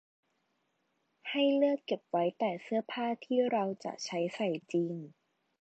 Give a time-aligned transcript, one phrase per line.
[1.29, 4.93] ให้เลือกเก็บไว้แต่เสื้อผ้าที่เราจะใช้ใส่จริง